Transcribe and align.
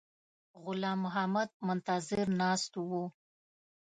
غلام 0.63 0.97
محمد 1.05 1.49
منتظر 1.67 2.25
ناست 2.41 2.71
وو. 2.89 3.03